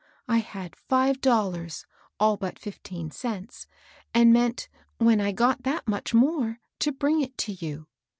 [0.27, 1.85] I had five dollars,
[2.19, 3.67] all but fifteen cents,
[4.15, 7.85] and meant, when I got that much more, to bring it to you.